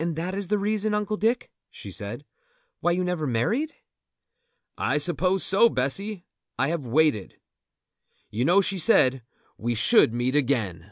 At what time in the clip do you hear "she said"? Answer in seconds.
1.70-2.24, 8.60-9.22